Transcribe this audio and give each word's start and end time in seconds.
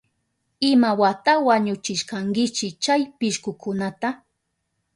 ¿Imawata 0.69 1.31
wañuchishkankichi 1.47 2.67
chay 2.83 3.01
pishkukunata? 3.17 4.09